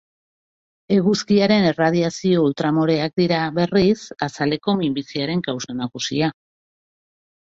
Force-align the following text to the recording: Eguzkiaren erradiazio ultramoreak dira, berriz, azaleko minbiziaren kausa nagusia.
Eguzkiaren 0.95 1.67
erradiazio 1.71 2.45
ultramoreak 2.47 3.15
dira, 3.23 3.41
berriz, 3.61 3.99
azaleko 4.29 4.77
minbiziaren 4.81 5.45
kausa 5.49 5.77
nagusia. 5.83 6.33